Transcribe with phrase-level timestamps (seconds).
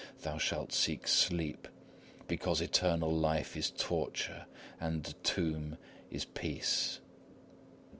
[0.23, 1.67] Thou shalt seek sleep,
[2.27, 4.47] because eternal life is torture,
[4.79, 5.77] and the tomb
[6.09, 6.99] is peace.